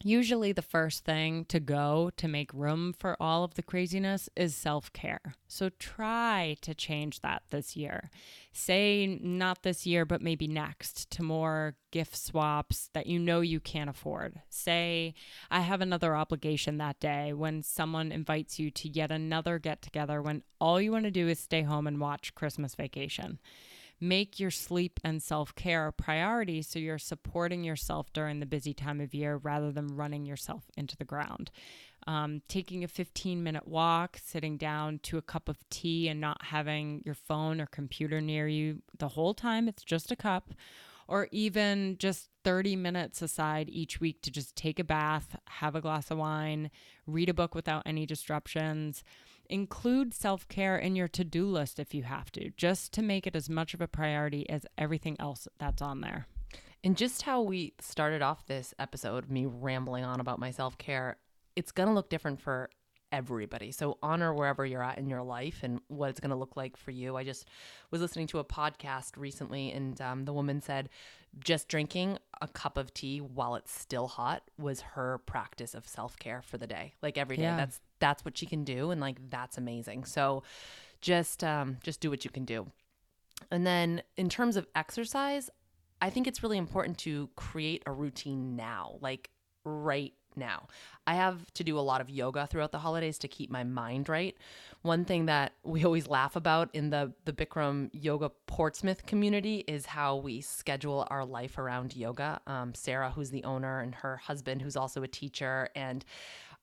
[0.05, 4.55] Usually, the first thing to go to make room for all of the craziness is
[4.55, 5.37] self care.
[5.47, 8.11] So, try to change that this year.
[8.53, 13.61] Say not this year, but maybe next to more gift swaps that you know you
[13.61, 14.41] can't afford.
[14.49, 15.15] Say,
[15.51, 20.21] I have another obligation that day when someone invites you to yet another get together
[20.21, 23.39] when all you want to do is stay home and watch Christmas vacation
[24.03, 28.75] make your sleep and self care a priority so you're supporting yourself during the busy
[28.75, 31.53] time of year rather than running yourself into the ground.
[32.09, 36.47] Um, taking a 15 minute walk, sitting down to a cup of tea, and not
[36.47, 40.53] having your phone or computer near you the whole time, it's just a cup.
[41.07, 45.81] Or even just 30 minutes aside each week to just take a bath, have a
[45.81, 46.71] glass of wine,
[47.07, 49.05] read a book without any disruptions
[49.53, 53.27] Include self care in your to do list if you have to, just to make
[53.27, 56.27] it as much of a priority as everything else that's on there.
[56.83, 61.19] And just how we started off this episode, me rambling on about my self care,
[61.55, 62.71] it's going to look different for
[63.13, 63.71] everybody.
[63.71, 66.77] So honor wherever you're at in your life and what it's going to look like
[66.77, 67.17] for you.
[67.17, 67.47] I just
[67.91, 70.89] was listening to a podcast recently, and um, the woman said
[71.45, 76.19] just drinking a cup of tea while it's still hot was her practice of self
[76.19, 76.95] care for the day.
[77.03, 77.57] Like every day, yeah.
[77.57, 80.43] that's that's what she can do and like that's amazing so
[81.01, 82.67] just um just do what you can do
[83.53, 85.49] and then in terms of exercise
[86.01, 89.31] i think it's really important to create a routine now like
[89.65, 90.67] right now.
[91.07, 94.09] I have to do a lot of yoga throughout the holidays to keep my mind
[94.09, 94.37] right.
[94.83, 99.87] One thing that we always laugh about in the the Bikram Yoga Portsmouth community is
[99.87, 102.41] how we schedule our life around yoga.
[102.47, 106.05] Um, Sarah, who's the owner, and her husband, who's also a teacher, and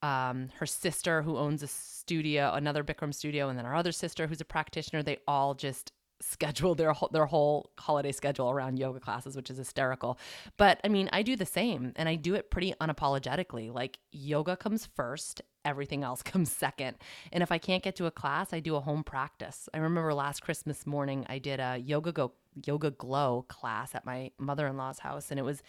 [0.01, 4.27] um, her sister who owns a studio, another Bikram studio, and then our other sister
[4.27, 5.03] who's a practitioner.
[5.03, 5.91] They all just
[6.21, 10.19] schedule their whole, their whole holiday schedule around yoga classes, which is hysterical.
[10.57, 13.73] But I mean, I do the same, and I do it pretty unapologetically.
[13.73, 16.97] Like yoga comes first, everything else comes second.
[17.31, 19.69] And if I can't get to a class, I do a home practice.
[19.73, 24.99] I remember last Christmas morning, I did a yoga go YogaGlo class at my mother-in-law's
[24.99, 25.61] house and it was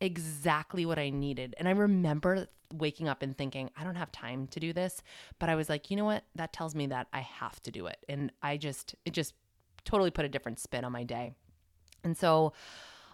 [0.00, 1.54] exactly what I needed.
[1.58, 5.02] And I remember waking up and thinking, I don't have time to do this,
[5.38, 6.24] but I was like, you know what?
[6.36, 7.98] That tells me that I have to do it.
[8.08, 9.34] And I just it just
[9.88, 11.32] totally put a different spin on my day.
[12.04, 12.52] And so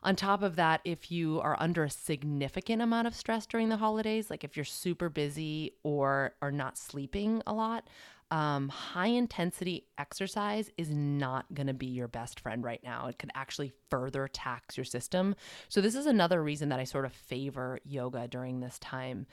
[0.02, 3.76] on top of that, if you are under a significant amount of stress during the
[3.76, 7.88] holidays, like if you're super busy or are not sleeping a lot,
[8.30, 13.06] um, high intensity exercise is not going to be your best friend right now.
[13.06, 15.36] It could actually further tax your system.
[15.68, 19.26] So, this is another reason that I sort of favor yoga during this time.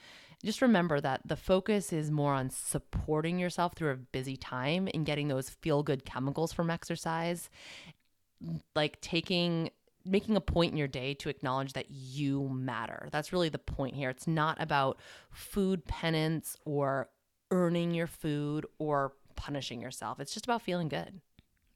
[0.44, 5.06] Just remember that the focus is more on supporting yourself through a busy time and
[5.06, 7.48] getting those feel good chemicals from exercise,
[8.74, 9.70] like taking
[10.04, 13.08] making a point in your day to acknowledge that you matter.
[13.12, 14.10] That's really the point here.
[14.10, 14.98] It's not about
[15.30, 17.08] food penance or
[17.52, 20.18] earning your food or punishing yourself.
[20.18, 21.20] It's just about feeling good.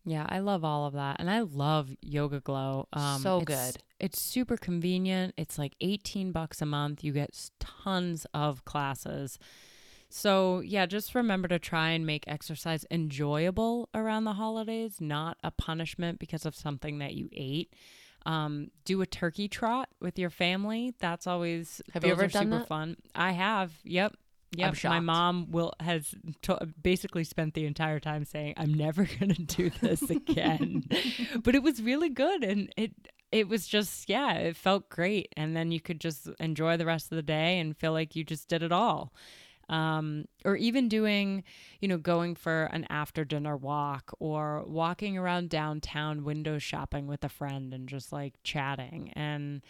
[0.08, 1.16] Yeah, I love all of that.
[1.18, 2.86] And I love YogaGlo.
[2.92, 3.82] Um, so it's, good.
[3.98, 5.34] It's super convenient.
[5.36, 7.02] It's like 18 bucks a month.
[7.02, 9.40] You get tons of classes.
[10.08, 15.50] So, yeah, just remember to try and make exercise enjoyable around the holidays, not a
[15.50, 17.74] punishment because of something that you ate.
[18.24, 20.94] Um, do a turkey trot with your family.
[21.00, 22.68] That's always have you ever done super that?
[22.68, 22.96] fun.
[23.14, 23.72] I have.
[23.82, 24.14] Yep.
[24.52, 29.34] Yeah, my mom will has to, basically spent the entire time saying, "I'm never going
[29.34, 30.84] to do this again,"
[31.42, 32.92] but it was really good, and it
[33.32, 35.32] it was just, yeah, it felt great.
[35.36, 38.24] And then you could just enjoy the rest of the day and feel like you
[38.24, 39.12] just did it all.
[39.68, 41.42] Um, or even doing,
[41.80, 47.24] you know, going for an after dinner walk or walking around downtown window shopping with
[47.24, 49.62] a friend and just like chatting and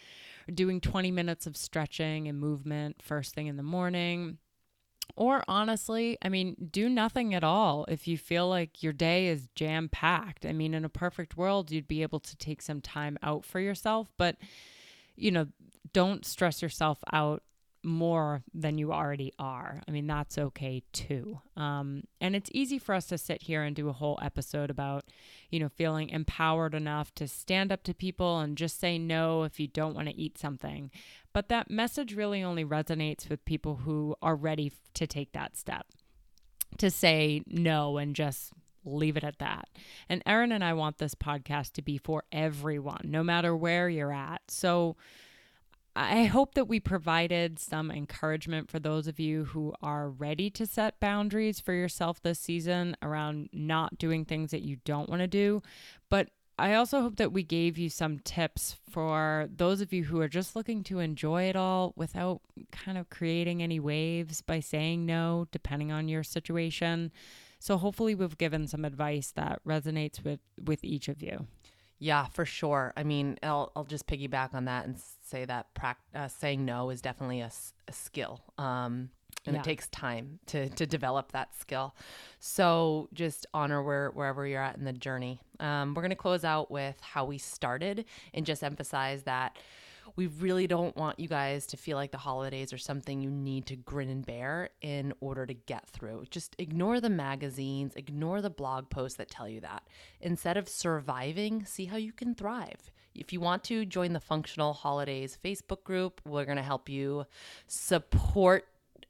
[0.53, 4.37] doing 20 minutes of stretching and movement first thing in the morning
[5.17, 9.49] or honestly, I mean, do nothing at all if you feel like your day is
[9.55, 10.45] jam packed.
[10.45, 13.59] I mean, in a perfect world, you'd be able to take some time out for
[13.59, 14.37] yourself, but,
[15.15, 15.47] you know,
[15.91, 17.41] don't stress yourself out
[17.87, 19.81] more than you already are.
[19.87, 21.39] I mean, that's okay too.
[21.55, 25.05] Um, and it's easy for us to sit here and do a whole episode about,
[25.49, 29.59] you know, feeling empowered enough to stand up to people and just say no if
[29.59, 30.91] you don't want to eat something.
[31.33, 35.87] But that message really only resonates with people who are ready to take that step,
[36.77, 38.51] to say no and just
[38.83, 39.69] leave it at that.
[40.09, 44.13] And Erin and I want this podcast to be for everyone, no matter where you're
[44.13, 44.41] at.
[44.49, 44.95] So,
[45.99, 50.67] I hope that we provided some encouragement for those of you who are ready to
[50.67, 55.27] set boundaries for yourself this season around not doing things that you don't want to
[55.27, 55.63] do.
[56.07, 56.29] But
[56.59, 60.27] I also hope that we gave you some tips for those of you who are
[60.27, 62.41] just looking to enjoy it all without
[62.71, 67.11] kind of creating any waves by saying no, depending on your situation.
[67.57, 71.47] So hopefully we've given some advice that resonates with with each of you.
[71.99, 72.93] Yeah, for sure.
[72.95, 74.99] I mean, I'll, I'll just piggyback on that and
[75.29, 75.67] say that
[76.15, 77.51] uh, saying no is definitely a,
[77.87, 78.41] a skill.
[78.57, 79.09] Um,
[79.45, 79.61] and yeah.
[79.61, 81.95] it takes time to, to develop that skill.
[82.39, 85.39] So just honor where, wherever you're at in the journey.
[85.59, 89.57] Um, we're going to close out with how we started and just emphasize that
[90.15, 93.67] we really don't want you guys to feel like the holidays are something you need
[93.67, 96.25] to grin and bear in order to get through.
[96.29, 99.83] Just ignore the magazines, ignore the blog posts that tell you that.
[100.19, 102.91] Instead of surviving, see how you can thrive.
[103.17, 107.25] If you want to join the Funktional Holidays Facebook group, we're going to help you
[107.67, 108.65] support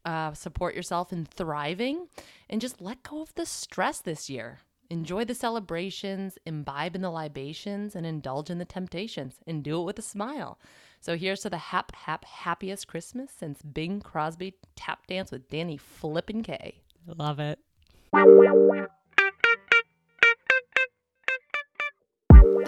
[0.05, 2.07] uh, support yourself in thriving
[2.49, 4.59] and just let go of the stress this year.
[4.89, 9.83] Enjoy the celebrations, imbibe in the libations, and indulge in the temptations, and do it
[9.83, 10.59] with a smile.
[11.01, 15.75] So here's to the hap hap happiest Christmas since Bing Crosby tap dance with Danny
[15.75, 16.81] Flippin' Kaye.
[17.05, 17.59] Love it.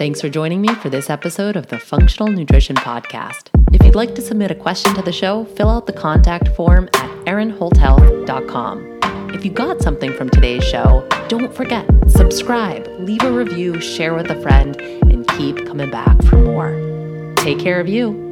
[0.00, 3.50] Thanks for joining me for this episode of the Funktional Nutrition Podcast.
[3.70, 6.88] If you'd like to submit a question to the show, fill out the contact form
[6.94, 9.00] at erinholthealth.com.
[9.34, 14.30] If you got something from today's show, don't forget, subscribe, leave a review, share with
[14.30, 17.34] a friend, and keep coming back for more.
[17.36, 18.29] Take care of you.